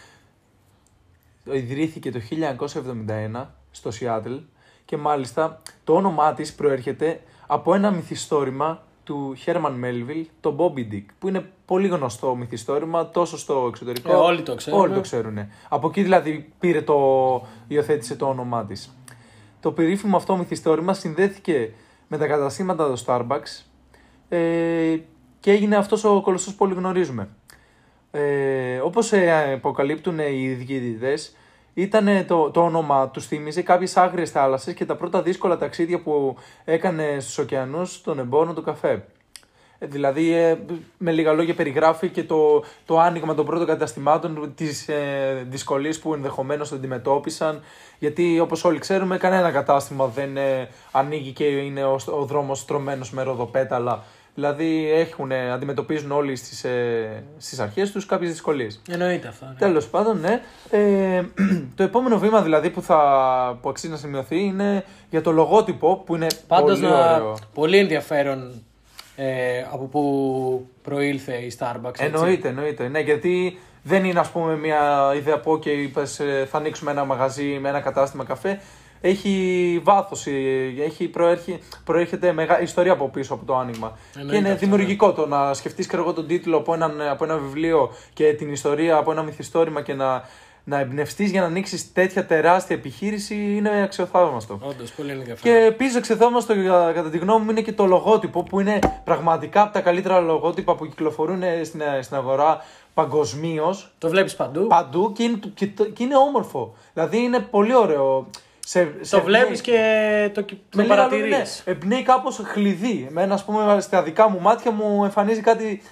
ιδρύθηκε 1.44 2.10
το 2.10 2.20
1971 3.42 3.46
στο 3.70 3.90
Seattle 4.00 4.40
και 4.90 4.96
μάλιστα 4.96 5.62
το 5.84 5.94
όνομά 5.94 6.34
της 6.34 6.54
προέρχεται 6.54 7.20
από 7.46 7.74
ένα 7.74 7.90
μυθιστόρημα 7.90 8.82
του 9.04 9.36
Herman 9.46 9.72
Melville, 9.84 10.24
το 10.40 10.56
Bobby 10.58 10.92
Dick, 10.92 11.04
που 11.18 11.28
είναι 11.28 11.50
πολύ 11.64 11.88
γνωστό 11.88 12.34
μυθιστόρημα 12.34 13.08
τόσο 13.08 13.38
στο 13.38 13.66
εξωτερικό. 13.68 14.12
Ε, 14.12 14.14
όλοι 14.14 14.42
το 14.42 14.54
ξέρουν. 14.54 14.80
Όλοι 14.80 14.94
το 14.94 15.00
ξέρουν. 15.00 15.38
Από 15.68 15.88
εκεί 15.88 16.02
δηλαδή 16.02 16.52
πήρε 16.58 16.82
το, 16.82 16.96
υιοθέτησε 17.68 18.16
το 18.16 18.28
όνομά 18.28 18.64
της. 18.64 18.96
Το 19.60 19.72
περίφημο 19.72 20.16
αυτό 20.16 20.36
μυθιστόρημα 20.36 20.94
συνδέθηκε 20.94 21.72
με 22.08 22.18
τα 22.18 22.26
καταστήματα 22.26 22.92
του 22.92 23.04
Starbucks 23.06 23.64
ε, 24.28 24.96
και 25.40 25.50
έγινε 25.50 25.76
αυτός 25.76 26.04
ο 26.04 26.20
κολοσσός 26.20 26.54
που 26.54 26.64
όλοι 26.64 26.74
γνωρίζουμε. 26.74 27.28
Ε, 28.10 28.78
όπως 28.78 29.12
ε, 29.12 29.52
αποκαλύπτουν 29.52 30.18
οι 30.18 30.48
διοικητές, 30.48 31.36
ήταν 31.74 32.26
το, 32.26 32.50
το 32.50 32.62
όνομα 32.62 33.08
τους 33.08 33.26
θύμιζε 33.26 33.62
κάποιες 33.62 33.96
άγριες 33.96 34.30
θάλασσες 34.30 34.74
και 34.74 34.84
τα 34.84 34.96
πρώτα 34.96 35.22
δύσκολα 35.22 35.56
ταξίδια 35.56 36.00
που 36.00 36.36
έκανε 36.64 37.16
στους 37.20 37.38
ωκεανούς 37.38 38.00
των 38.00 38.18
εμπόρων 38.18 38.54
του 38.54 38.62
καφέ. 38.62 39.04
Ε, 39.82 39.86
δηλαδή, 39.86 40.32
ε, 40.32 40.58
με 40.98 41.12
λίγα 41.12 41.32
λόγια, 41.32 41.54
περιγράφει 41.54 42.08
και 42.08 42.24
το, 42.24 42.64
το 42.84 42.98
άνοιγμα 42.98 43.34
των 43.34 43.44
πρώτων 43.44 43.66
καταστημάτων, 43.66 44.52
τις 44.54 44.88
ε, 44.88 45.46
δυσκολίες 45.48 45.98
που 45.98 46.14
ενδεχομένως 46.14 46.72
αντιμετώπισαν. 46.72 47.62
Γιατί, 47.98 48.40
όπως 48.40 48.64
όλοι 48.64 48.78
ξέρουμε, 48.78 49.16
κανένα 49.16 49.50
κατάστημα 49.50 50.06
δεν 50.06 50.36
ε, 50.36 50.68
ανοίγει 50.90 51.32
και 51.32 51.44
είναι 51.44 51.84
ο, 51.84 51.98
ο 52.06 52.24
δρόμος 52.24 52.58
στρωμένο 52.58 53.06
με 53.10 53.22
ροδοπέταλα 53.22 54.04
Δηλαδή 54.34 54.90
έχουν, 54.92 55.32
αντιμετωπίζουν 55.32 56.10
όλοι 56.12 56.36
στις, 56.36 56.64
ε, 56.64 57.22
στις 57.38 57.58
αρχές 57.58 57.92
τους 57.92 58.06
κάποιες 58.06 58.30
δυσκολίες. 58.30 58.80
Εννοείται 58.88 59.28
αυτό. 59.28 59.44
Ναι. 59.44 59.54
Τέλος 59.58 59.86
πάντων, 59.88 60.20
ναι. 60.20 60.40
Ε, 60.70 61.22
το 61.76 61.82
επόμενο 61.82 62.18
βήμα 62.18 62.42
δηλαδή 62.42 62.70
που, 62.70 62.82
θα, 62.82 62.98
που 63.62 63.68
αξίζει 63.68 63.92
να 63.92 63.98
σημειωθεί 63.98 64.40
είναι 64.40 64.84
για 65.10 65.20
το 65.20 65.30
λογότυπο 65.32 65.96
που 66.06 66.14
είναι 66.14 66.26
Πάντως 66.46 66.78
πολύ 66.80 66.92
να, 66.92 67.14
ωραίο. 67.14 67.36
πολύ 67.54 67.76
ενδιαφέρον 67.78 68.62
ε, 69.16 69.64
από 69.72 69.84
που 69.84 70.66
προήλθε 70.82 71.34
η 71.34 71.56
Starbucks. 71.58 71.86
έτσι. 71.88 72.04
Εννοείται, 72.04 72.48
εννοείται. 72.48 72.88
Ναι, 72.88 73.00
γιατί 73.00 73.58
δεν 73.82 74.04
είναι 74.04 74.20
ας 74.20 74.28
πούμε 74.30 74.56
μια 74.56 75.12
ιδέα 75.16 75.34
από 75.34 75.58
και 75.58 75.70
είπες 75.70 76.20
ε, 76.20 76.46
θα 76.50 76.58
ανοίξουμε 76.58 76.90
ένα 76.90 77.04
μαγαζί 77.04 77.58
με 77.60 77.68
ένα 77.68 77.80
κατάστημα 77.80 78.24
καφέ. 78.24 78.60
Έχει 79.00 79.80
βάθος, 79.84 80.26
έχει 80.86 81.08
προέρχε, 81.08 81.58
προέρχεται 81.84 82.32
μεγάλη 82.32 82.62
ιστορία 82.62 82.92
από 82.92 83.08
πίσω 83.08 83.34
από 83.34 83.44
το 83.44 83.56
άνοιγμα. 83.56 83.98
Εννοείται 84.14 84.32
και 84.32 84.38
είναι 84.38 84.48
αυτό, 84.54 84.66
δημιουργικό 84.66 85.12
το 85.12 85.26
να 85.26 85.54
σκεφτείς 85.54 85.86
και 85.86 85.96
εγώ 85.96 86.12
τον 86.12 86.26
τίτλο 86.26 86.56
από, 86.56 86.74
έναν, 86.74 87.00
από 87.10 87.24
ένα 87.24 87.36
βιβλίο 87.36 87.90
και 88.12 88.32
την 88.32 88.52
ιστορία 88.52 88.96
από 88.96 89.10
ένα 89.12 89.22
μυθιστόρημα 89.22 89.82
και 89.82 89.94
να, 89.94 90.22
να 90.64 90.78
εμπνευστείς 90.78 91.30
για 91.30 91.40
να 91.40 91.46
ανοίξεις 91.46 91.92
τέτοια 91.92 92.26
τεράστια 92.26 92.76
επιχείρηση 92.76 93.34
είναι 93.56 93.82
αξιοθαύμαστο. 93.82 94.58
Όντως, 94.62 94.90
πολύ 94.92 95.10
ενδιαφέρον. 95.10 95.58
Και 95.58 95.64
επίσης 95.64 95.96
αξιοθαύμαστο 95.96 96.52
για- 96.52 96.92
κατά 96.94 97.10
τη 97.10 97.18
γνώμη 97.18 97.44
μου 97.44 97.50
είναι 97.50 97.60
και 97.60 97.72
το 97.72 97.86
λογότυπο 97.86 98.42
που 98.42 98.60
είναι 98.60 98.78
πραγματικά 99.04 99.62
από 99.62 99.72
τα 99.72 99.80
καλύτερα 99.80 100.20
λογότυπα 100.20 100.74
που 100.74 100.86
κυκλοφορούν 100.86 101.42
στην, 101.64 101.80
στην 102.00 102.16
αγορά 102.16 102.64
παγκοσμίως 102.94 103.92
Το 103.98 104.08
βλέπεις 104.08 104.36
παντού; 104.36 104.66
παντού 104.66 105.12
και 105.12 105.22
είναι, 105.22 105.38
και, 105.54 105.66
το- 105.66 105.84
και 105.90 106.02
είναι 106.02 106.16
όμορφο. 106.16 106.74
Δηλαδή 106.94 107.18
είναι 107.18 107.38
πολύ 107.38 107.74
ωραίο. 107.74 108.26
Σε, 108.66 108.92
σε 109.00 109.16
Το 109.16 109.22
βλέπεις 109.22 109.60
εμπνέει- 109.60 110.30
και 110.32 110.40
το, 110.40 110.40
με 110.40 110.56
το 110.70 110.82
λίγα 110.82 110.88
παρατηρείς. 110.94 111.22
λόγια, 111.30 111.38
ναι, 111.38 111.72
εμπνέει 111.72 112.02
κάπως 112.02 112.40
χλειδί. 112.44 113.06
Εμένα, 113.08 113.34
ας 113.34 113.44
πούμε, 113.44 113.80
στα 113.80 114.02
δικά 114.02 114.28
μου 114.28 114.40
μάτια 114.40 114.70
μου 114.70 115.04
εμφανίζει 115.04 115.40
κάτι 115.40 115.82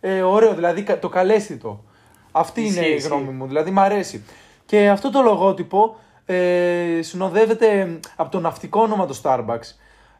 ε, 0.00 0.22
ωραίο, 0.22 0.54
δηλαδή 0.54 0.82
κα- 0.82 0.98
το 0.98 1.08
καλέσθητο. 1.08 1.84
Αυτή 2.32 2.60
Ισχύει, 2.62 2.78
είναι 2.78 2.86
η 2.86 2.94
ισχύει. 2.94 3.08
γνώμη 3.08 3.30
μου, 3.30 3.46
δηλαδή 3.46 3.70
μ' 3.70 3.78
αρέσει. 3.80 4.24
Και 4.66 4.88
αυτό 4.88 5.10
το 5.10 5.20
λογότυπο 5.22 5.96
ε, 6.26 6.98
συνοδεύεται 7.00 7.98
από 8.16 8.30
το 8.30 8.40
ναυτικό 8.40 8.80
όνομα 8.80 9.06
του 9.06 9.20
Starbucks. 9.22 9.74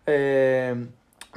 Ε, 0.04 0.74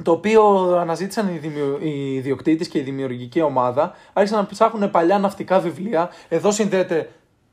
το 0.02 0.10
οποίο 0.12 0.42
αναζήτησαν 0.80 1.28
οι, 1.34 1.38
δημιου... 1.38 1.78
οι 1.82 2.14
ιδιοκτήτες 2.14 2.68
και 2.68 2.78
η 2.78 2.82
δημιουργική 2.82 3.40
ομάδα. 3.40 3.94
Άρχισαν 4.12 4.38
να 4.38 4.46
ψάχνουν 4.46 4.90
παλιά 4.90 5.18
ναυτικά 5.18 5.58
βιβλία. 5.60 6.10
Εδώ 6.28 6.50
συνδέεται, 6.50 7.10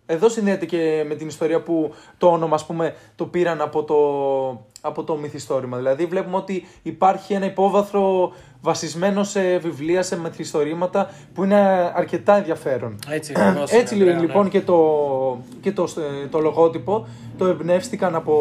εδώ 0.09 0.29
συνδέεται 0.29 0.65
και 0.65 1.03
με 1.07 1.15
την 1.15 1.27
ιστορία 1.27 1.61
που 1.61 1.93
το 2.17 2.27
όνομα, 2.27 2.55
ας 2.55 2.65
πούμε, 2.65 2.95
το 3.15 3.25
πήραν 3.25 3.61
από 3.61 3.83
το, 3.83 3.97
από 4.81 5.03
το 5.03 5.15
μυθιστόρημα. 5.15 5.77
Δηλαδή 5.77 6.05
βλέπουμε 6.05 6.37
ότι 6.37 6.67
υπάρχει 6.83 7.33
ένα 7.33 7.45
υπόβαθρο 7.45 8.33
βασισμένο 8.61 9.23
σε 9.23 9.57
βιβλία, 9.57 10.01
σε 10.01 10.19
μυθιστορήματα 10.19 11.11
που 11.33 11.43
είναι 11.43 11.91
αρκετά 11.95 12.37
ενδιαφέρον. 12.37 12.99
Έτσι, 13.09 13.33
ακριβώς 13.35 13.71
είναι, 13.71 13.79
Έτσι 13.79 13.93
Ανδρέα, 13.93 14.19
λοιπόν 14.19 14.43
ναι. 14.43 14.49
και, 14.49 14.61
το, 14.61 14.77
και 15.61 15.71
το, 15.71 15.87
το 16.29 16.39
λογότυπο 16.39 17.07
το 17.37 17.45
εμπνεύστηκαν 17.45 18.15
από 18.15 18.33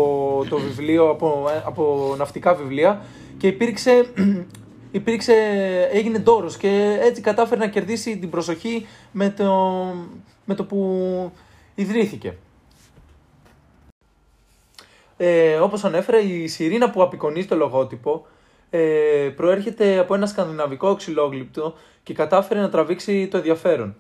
το 0.49 0.59
βιβλίο, 0.59 1.09
από, 1.09 1.45
από 1.65 2.15
ναυτικά 2.19 2.55
βιβλία 2.55 3.01
και 3.37 3.47
υπήρξε, 3.47 4.07
υπήρξε 4.91 5.35
έγινε 5.93 6.19
ντόρος 6.19 6.57
και 6.57 6.99
έτσι 7.01 7.21
κατάφερε 7.21 7.61
να 7.61 7.69
κερδίσει 7.69 8.19
την 8.19 8.31
προσοχή 8.31 8.87
με 9.13 9.31
το, 9.31 9.85
με 10.45 10.55
το 10.55 10.65
που 10.65 11.33
ιδρύθηκε. 11.77 12.37
Ε, 15.17 15.57
όπως 15.57 15.85
ανέφερα, 15.85 16.19
η 16.21 16.47
σιρήνα 16.47 16.91
που 16.91 17.03
απεικονίζει 17.03 17.47
το 17.47 17.57
λογότυπο 17.57 18.27
ε, 18.71 19.33
προέρχεται 19.37 19.99
από 19.99 20.15
ένα 20.15 20.27
σκανδιναβικό 20.27 20.95
ξυλόγλυπτο 20.95 21.75
και 22.03 22.15
κατάφερε 22.15 22.61
να 22.61 22.69
τραβήξει 22.69 23.29
το 23.29 23.37
ενδιαφέρον. 23.37 23.97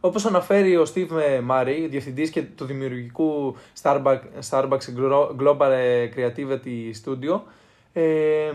Όπως 0.00 0.24
αναφέρει 0.24 0.76
ο 0.76 0.86
Steve 0.94 1.08
Murray, 1.50 1.86
διευθυντής 1.88 2.30
και 2.30 2.42
του 2.42 2.64
δημιουργικού 2.64 3.56
Starbucks, 3.82 4.20
Starbucks 4.50 4.86
Global 5.40 5.72
Creativity 6.16 6.90
Studio, 7.04 7.40
ε, 7.92 8.52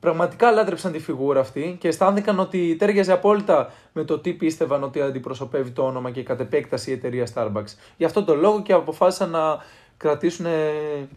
πραγματικά 0.00 0.50
λάτρεψαν 0.50 0.92
τη 0.92 0.98
φιγούρα 0.98 1.40
αυτή 1.40 1.76
και 1.80 1.88
αισθάνθηκαν 1.88 2.38
ότι 2.38 2.76
τέριαζε 2.76 3.12
απόλυτα 3.12 3.72
με 3.92 4.04
το 4.04 4.18
τι 4.18 4.32
πίστευαν 4.32 4.82
ότι 4.82 5.00
αντιπροσωπεύει 5.00 5.70
το 5.70 5.82
όνομα 5.82 6.10
και 6.10 6.22
κατ' 6.22 6.40
επέκταση 6.40 6.90
η 6.90 6.92
εταιρεία 6.92 7.26
Starbucks. 7.34 7.74
Γι' 7.96 8.04
αυτό 8.04 8.24
το 8.24 8.34
λόγο 8.34 8.62
και 8.62 8.72
αποφάσισαν 8.72 9.30
να 9.30 9.58
κρατήσουν 9.96 10.46
ε, 10.46 10.72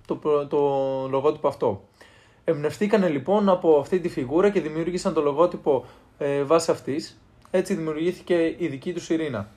το, 0.07 0.15
προ- 0.15 0.47
το 0.47 0.57
λογότυπο 1.09 1.47
αυτό. 1.47 1.83
Εμπνευστήκανε 2.43 3.07
λοιπόν 3.07 3.49
από 3.49 3.77
αυτή 3.79 3.99
τη 3.99 4.09
φιγούρα 4.09 4.49
και 4.49 4.61
δημιούργησαν 4.61 5.13
το 5.13 5.21
λογότυπο 5.21 5.85
ε, 6.17 6.43
βάσει 6.43 6.71
αυτής. 6.71 7.21
Έτσι 7.51 7.73
δημιουργήθηκε 7.73 8.55
η 8.57 8.67
δική 8.67 8.93
τους 8.93 9.09
ειρήνα. 9.09 9.49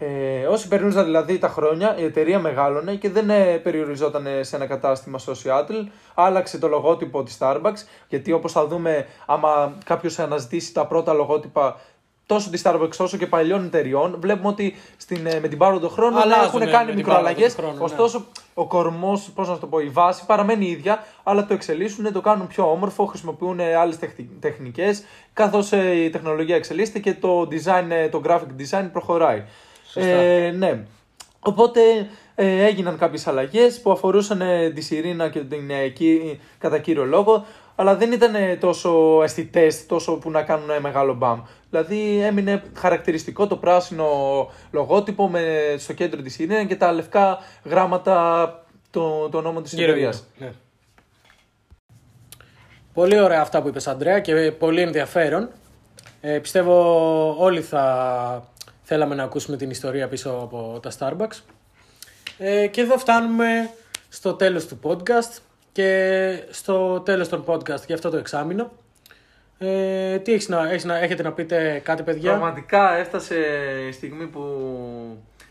Ε, 0.00 0.46
όσοι 0.46 0.68
περνούσαν 0.68 1.04
δηλαδή 1.04 1.38
τα 1.38 1.48
χρόνια, 1.48 1.98
η 1.98 2.04
εταιρεία 2.04 2.38
μεγάλωνε 2.38 2.94
και 2.94 3.10
δεν 3.10 3.30
ε, 3.30 3.56
περιοριζόταν 3.56 4.26
σε 4.40 4.56
ένα 4.56 4.66
κατάστημα 4.66 5.18
στο 5.18 5.32
Seattle. 5.44 5.86
Άλλαξε 6.14 6.58
το 6.58 6.68
λογότυπο 6.68 7.22
της 7.22 7.36
Starbucks, 7.40 7.84
γιατί 8.08 8.32
όπως 8.32 8.52
θα 8.52 8.66
δούμε, 8.66 9.06
άμα 9.26 9.72
κάποιος 9.84 10.18
αναζητήσει 10.18 10.74
τα 10.74 10.86
πρώτα 10.86 11.12
λογότυπα 11.12 11.80
τόσο 12.28 12.50
της 12.50 12.62
Starbucks 12.64 12.96
όσο 12.98 13.16
και 13.16 13.26
παλιών 13.26 13.64
εταιριών, 13.64 14.16
βλέπουμε 14.20 14.48
ότι 14.48 14.74
στην, 14.96 15.26
ε, 15.26 15.40
με 15.40 15.48
την 15.48 15.58
πάροδο 15.58 15.80
των 15.80 15.90
χρόνων 15.90 16.20
Αλλάζουνε 16.20 16.46
έχουν 16.46 16.58
με 16.58 16.66
κάνει 16.66 16.86
την 16.86 16.94
μικροαλλαγέ. 16.94 17.48
πάροδο 17.48 17.54
των 17.54 17.64
χρόνων, 17.64 17.78
ναι. 17.78 17.84
Ωστόσο, 17.84 18.24
ο 18.54 18.66
κορμός, 18.66 19.30
πώς 19.34 19.48
να 19.48 19.58
το 19.58 19.66
πω, 19.66 19.78
η 19.78 19.88
βάση 19.88 20.26
παραμένει 20.26 20.66
η 20.66 20.70
ίδια, 20.70 21.04
αλλά 21.22 21.46
το 21.46 21.54
εξελίσσουν, 21.54 22.12
το 22.12 22.20
κάνουν 22.20 22.46
πιο 22.46 22.70
όμορφο, 22.70 23.04
χρησιμοποιούν 23.04 23.60
άλλες 23.60 23.98
τεχνικές, 24.40 25.02
καθώς 25.32 25.72
η 25.72 26.10
τεχνολογία 26.12 26.56
εξελίσσεται 26.56 26.98
και 26.98 27.14
το 27.14 27.48
design, 27.50 27.86
ε, 27.88 28.08
το 28.08 28.22
graphic 28.26 28.60
design 28.60 28.88
προχωράει. 28.92 29.44
Σωστά. 29.92 30.08
Ε, 30.10 30.50
ναι. 30.50 30.84
Οπότε 31.40 31.80
ε, 32.34 32.64
έγιναν 32.64 32.98
κάποιες 32.98 33.26
αλλαγές 33.26 33.80
που 33.80 33.90
αφορούσαν 33.90 34.40
ε, 34.40 34.70
τη 34.70 34.80
Σιρήνα 34.80 35.28
και 35.30 35.40
την 35.40 35.70
ε, 35.70 35.88
κύ- 35.88 36.40
κατά 36.58 36.78
κύριο 36.78 37.04
λόγο, 37.04 37.44
αλλά 37.74 37.96
δεν 37.96 38.12
ήταν 38.12 38.34
ε, 38.34 38.56
τόσο 38.56 39.20
αισθητές, 39.22 39.86
τόσο 39.86 40.12
που 40.12 40.30
να 40.30 40.42
κάνουν 40.42 40.70
ε, 40.70 40.80
μεγάλο 40.80 41.14
μπαμ. 41.14 41.40
Δηλαδή 41.70 42.20
έμεινε 42.22 42.62
χαρακτηριστικό 42.76 43.46
το 43.46 43.56
πράσινο 43.56 44.06
λογότυπο 44.70 45.28
με, 45.28 45.74
στο 45.78 45.92
κέντρο 45.92 46.22
της 46.22 46.34
Σιρήνας 46.34 46.66
και 46.66 46.76
τα 46.76 46.92
λευκά 46.92 47.38
γράμματα 47.64 48.44
το, 48.90 49.28
το 49.28 49.38
όνομα 49.38 49.62
της 49.62 49.72
Γύρω 49.72 49.90
εταιρεία. 49.90 50.08
γύρω. 50.10 50.24
Ναι. 50.38 50.52
Πολύ 52.94 53.20
ωραία 53.20 53.40
αυτά 53.40 53.62
που 53.62 53.68
είπες 53.68 53.86
Αντρέα 53.86 54.20
και 54.20 54.52
πολύ 54.52 54.80
ενδιαφέρον. 54.80 55.48
Ε, 56.20 56.38
πιστεύω 56.38 57.34
όλοι 57.38 57.60
θα 57.60 58.48
θέλαμε 58.88 59.14
να 59.14 59.22
ακούσουμε 59.22 59.56
την 59.56 59.70
ιστορία 59.70 60.08
πίσω 60.08 60.30
από 60.30 60.80
τα 60.82 60.90
Starbucks. 60.98 61.40
Ε, 62.38 62.66
και 62.66 62.80
εδώ 62.80 62.98
φτάνουμε 62.98 63.70
στο 64.08 64.34
τέλος 64.34 64.66
του 64.66 64.80
podcast 64.82 65.38
και 65.72 66.42
στο 66.50 67.00
τέλος 67.00 67.28
των 67.28 67.44
podcast 67.46 67.86
για 67.86 67.94
αυτό 67.94 68.10
το 68.10 68.16
εξάμεινο. 68.16 68.72
Ε, 69.58 70.18
τι 70.18 70.32
έχεις 70.32 70.48
να, 70.48 70.70
έχεις 70.70 70.84
να, 70.84 70.98
έχετε 70.98 71.22
να 71.22 71.32
πείτε 71.32 71.80
κάτι 71.84 72.02
παιδιά; 72.02 72.30
Πραγματικά 72.30 72.96
έφτασε 72.96 73.36
η 73.88 73.92
στιγμή 73.92 74.26
που 74.26 74.42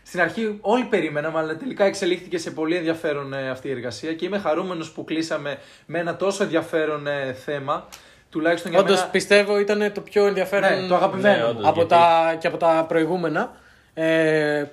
στην 0.02 0.20
αρχή 0.20 0.58
όλοι 0.60 0.84
περιμέναμε, 0.84 1.38
αλλά 1.38 1.56
τελικά 1.56 1.84
εξελίχθηκε 1.84 2.38
σε 2.38 2.50
πολύ 2.50 2.76
ενδιαφέρον 2.76 3.32
ε, 3.32 3.50
αυτή 3.50 3.68
η 3.68 3.70
εργασία 3.70 4.14
και 4.14 4.24
είμαι 4.24 4.38
χαρούμενος 4.38 4.90
που 4.90 5.04
κλείσαμε 5.04 5.58
με 5.86 5.98
ένα 5.98 6.16
τόσο 6.16 6.42
ενδιαφέρον 6.42 7.06
ε, 7.06 7.32
θέμα. 7.32 7.88
Τουλάχιστον 8.30 8.70
για 8.70 8.80
Όντως 8.80 8.96
μένα... 8.98 9.08
πιστεύω 9.10 9.58
ήταν 9.58 9.92
το 9.92 10.00
πιο 10.00 10.26
ενδιαφέρον 10.26 10.80
Ναι, 10.82 10.88
το 10.88 10.94
αγαπημένο 10.94 11.36
Ναι, 11.36 11.42
μου. 11.42 11.48
όντως. 11.50 11.64
από 11.66 11.74
γιατί- 11.74 11.88
τα, 11.94 12.34
και 12.38 12.46
από 12.46 12.56
τα 12.56 12.84
προηγούμενα. 12.88 13.50
Ε, 13.94 14.64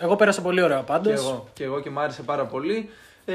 εγώ 0.00 0.16
πέρασα 0.16 0.42
πολύ 0.42 0.62
ωραία 0.62 0.78
Και 0.78 0.84
πάντως. 0.86 1.12
εγώ, 1.20 1.48
και 1.52 1.64
εγώ 1.64 1.80
και 1.80 1.90
μου 1.90 2.00
άρεσε 2.00 2.22
πάρα 2.22 2.44
πολύ. 2.44 2.88
Ε, 3.26 3.34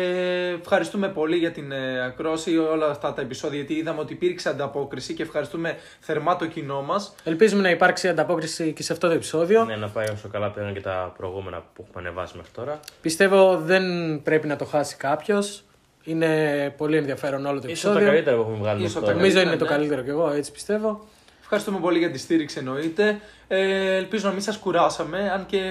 ευχαριστούμε 0.62 1.08
πολύ 1.10 1.36
για 1.38 1.52
την 1.52 1.72
ε, 1.72 2.04
ακρόση, 2.06 2.58
όλα 2.58 2.88
αυτά 2.90 3.14
τα 3.14 3.22
επεισόδια, 3.22 3.58
γιατί 3.58 3.74
είδαμε 3.74 4.00
ότι 4.00 4.14
υπήρξε 4.14 4.50
ανταπόκριση 4.50 5.14
και 5.14 5.24
ευχαριστούμε 5.24 5.78
θερμά 6.00 6.36
το 6.36 6.46
κοινό 6.48 6.82
μας. 6.82 7.16
Ελπίζουμε 7.24 7.62
να 7.62 7.70
υπάρξει 7.70 8.08
ανταπόκριση 8.08 8.74
και 8.74 8.84
σε 8.84 8.94
αυτό 8.94 9.08
το 9.08 9.14
επεισόδιο. 9.14 9.64
Ναι, 9.66 9.76
να 9.76 9.88
πάει 9.90 10.06
όσο 10.10 10.28
καλά 10.28 10.50
πήγαν 10.50 10.74
και 10.74 10.82
τα 10.82 11.14
προηγούμενα 11.18 11.64
που 11.74 11.86
έχουμε 11.90 12.08
ανεβάσει 12.08 12.38
μέχρι 12.38 12.52
τώρα. 12.52 12.80
Πιστεύω 13.02 13.58
δεν 13.58 13.84
πρέπει 14.24 14.48
να 14.48 14.56
το 14.56 14.66
χάσει 14.66 14.96
κάποιος. 14.96 15.64
Είναι 16.10 16.74
πολύ 16.78 16.98
ενδιαφέρον 16.98 17.46
όλο 17.46 17.60
το 17.62 17.68
Ίσως 17.68 17.82
τα 17.82 17.90
επεισόδιο. 17.90 18.08
καλύτερα 18.12 18.36
που 18.36 18.42
έχουμε 18.42 18.58
βγάλει 18.58 18.80
Ίσως 18.84 18.94
μέχρι 18.94 19.00
τα 19.00 19.06
τώρα. 19.14 19.18
Νομίζω 19.18 19.36
καλύτερα, 19.36 19.56
είναι 19.56 19.66
το 19.66 19.72
ναι. 19.72 19.78
καλύτερο 19.78 20.02
κι 20.02 20.10
εγώ, 20.10 20.32
έτσι 20.38 20.52
πιστεύω. 20.52 21.08
Ευχαριστούμε 21.42 21.80
πολύ 21.80 21.98
για 22.00 22.12
τη 22.12 22.18
στήριξη 22.18 22.58
εννοείται. 22.60 23.20
Ε, 23.48 23.96
ελπίζω 23.96 24.28
να 24.28 24.34
μην 24.34 24.42
σας 24.42 24.58
κουράσαμε, 24.58 25.32
αν 25.34 25.46
και 25.46 25.62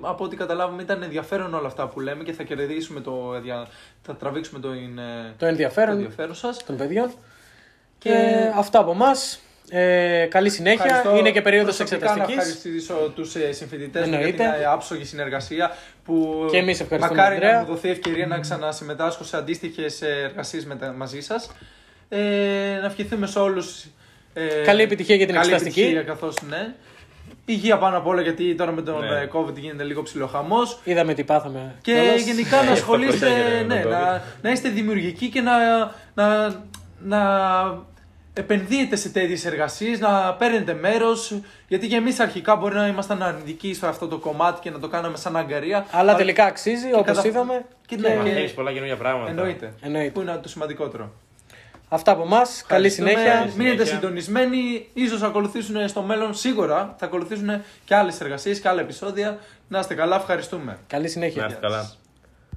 από 0.00 0.24
ό,τι 0.24 0.36
καταλάβουμε 0.36 0.82
ήταν 0.82 1.02
ενδιαφέρον 1.02 1.54
όλα 1.54 1.66
αυτά 1.66 1.88
που 1.88 2.00
λέμε 2.00 2.22
και 2.22 2.32
θα 2.32 2.42
κερδίσουμε 2.42 3.00
το, 3.00 3.40
δια- 3.42 3.68
θα 4.02 4.14
τραβήξουμε 4.16 4.60
το, 4.60 4.72
είναι, 4.74 5.02
Το 5.28 5.34
το 5.38 5.46
ενδιαφέρον 5.46 5.94
ενδιαφέρον 5.94 6.34
σας. 6.34 6.64
των 6.64 6.76
παιδιών. 6.76 7.10
Και 7.98 8.08
Και- 8.08 8.52
αυτά 8.56 8.78
από 8.78 8.90
εμάς. 8.90 9.40
Ε, 9.70 10.26
καλή 10.30 10.50
συνέχεια. 10.50 10.84
Ευχαριστώ 10.84 11.16
είναι 11.16 11.30
και 11.30 11.42
περίοδος 11.42 11.76
προσωπικά 11.76 12.06
εξεταστικής. 12.06 12.36
Να 12.36 12.42
ευχαριστήσω 12.42 13.12
τους 13.14 13.34
ε, 13.34 13.52
συμφοιτητές 13.52 14.02
μου 14.02 14.08
για 14.08 14.18
Εννοείται. 14.18 14.42
την 14.54 14.62
ε, 14.62 14.64
άψογη 14.64 15.04
συνεργασία 15.04 15.76
που 16.04 16.46
Και 16.50 16.56
εμείς 16.56 16.80
ευχαριστούμε, 16.80 17.16
μακάρι 17.16 17.34
Ανδρέα. 17.34 17.52
να 17.52 17.60
μου 17.60 17.66
δοθεί 17.66 17.88
ευκαιρία 17.90 18.26
να 18.26 18.38
ξανασυμμετάσχω 18.38 19.24
σε 19.24 19.36
αντίστοιχες 19.36 20.02
εργασίες 20.02 20.66
μαζί 20.96 21.20
σας. 21.20 21.50
Ε, 22.08 22.18
να 22.80 22.86
ευχηθούμε 22.86 23.26
σε 23.26 23.38
όλους. 23.38 23.84
Ε, 24.34 24.62
Καλή 24.64 24.82
επιτυχία 24.82 25.14
για 25.16 25.26
την 25.26 25.34
καλή 25.34 25.46
εξεταστική. 25.52 25.80
επιτυχία 25.80 26.02
καθώς 26.12 26.34
ναι. 26.48 26.74
Υγεία 27.44 27.78
πάνω 27.78 27.96
απ' 27.98 28.06
όλα 28.06 28.20
γιατί 28.22 28.54
τώρα 28.54 28.72
με 28.72 28.82
τον 28.82 29.00
Ναι. 29.00 29.20
ε, 29.20 29.28
COVID 29.32 29.54
γίνεται 29.54 29.82
λίγο 29.84 30.02
ψιλοχαμός. 30.02 30.78
Είδαμε 30.84 31.14
τι 31.14 31.24
πάθαμε. 31.24 31.74
Και 31.82 31.92
κιόλας. 31.92 32.22
γενικά 32.22 32.62
να 32.62 32.68
Ε, 32.68 32.72
ασχολείστε, 32.72 33.26
αυτό 33.26 33.38
κοίταγε, 33.38 33.64
ναι, 33.66 33.74
με 33.74 33.82
το 33.82 33.88
να, 33.88 34.22
να 34.42 34.50
είστε 34.50 34.68
δημιουργικοί 34.68 35.28
και 35.28 35.40
να, 35.40 35.52
να, 36.14 36.54
να 36.98 37.18
επενδύετε 38.38 38.96
σε 38.96 39.08
τέτοιες 39.08 39.44
εργασίες, 39.44 39.98
να 40.00 40.34
παίρνετε 40.34 40.74
μέρος, 40.74 41.34
γιατί 41.68 41.88
και 41.88 41.96
εμείς 41.96 42.20
αρχικά 42.20 42.56
μπορεί 42.56 42.74
να 42.74 42.86
ήμασταν 42.86 43.22
αρνητικοί 43.22 43.74
σε 43.74 43.86
αυτό 43.86 44.08
το 44.08 44.18
κομμάτι 44.18 44.60
και 44.60 44.70
να 44.70 44.78
το 44.78 44.88
κάναμε 44.88 45.16
σαν 45.16 45.36
αγκαρία. 45.36 45.86
Αλλά 45.90 46.14
τελικά 46.14 46.44
αξίζει, 46.44 46.92
όπως 46.92 47.06
κατα- 47.06 47.26
είδαμε. 47.26 47.64
Και 47.86 47.96
Και- 47.96 48.00
ναι, 48.02 48.08
και- 48.08 48.16
Μαθαίνεις 48.16 48.52
πολλά 48.52 48.70
καινούργια 48.72 48.96
πράγματα. 48.96 49.30
Εννοείται. 49.30 49.72
Εννοείται. 49.80 50.10
Που 50.10 50.20
είναι 50.20 50.38
το 50.42 50.48
σημαντικότερο. 50.48 51.12
Αυτά 51.88 52.12
από 52.12 52.22
εμάς. 52.22 52.64
Καλή 52.66 52.86
Ευχαριστούμε. 52.86 53.10
συνέχεια. 53.10 53.40
Μείνετε 53.56 53.74
συνέχεια. 53.84 53.94
συντονισμένοι. 53.94 54.88
Ίσως 54.94 55.22
ακολουθήσουν 55.22 55.88
στο 55.88 56.02
μέλλον, 56.02 56.34
σίγουρα 56.34 56.94
θα 56.98 57.06
ακολουθήσουν 57.06 57.62
και 57.84 57.94
άλλες 57.94 58.20
εργασίες 58.20 58.60
και 58.60 58.68
άλλα 58.68 58.80
επεισόδια. 58.80 59.38
Να 59.68 59.78
είστε 59.78 59.94
καλά, 59.94 60.16
ευχαριστούμε. 60.16 60.78
Καλή 60.86 61.08
συνέχεια. 61.08 61.40
Να 61.42 61.46
είστε 61.48 61.60
καλά. 61.60 61.90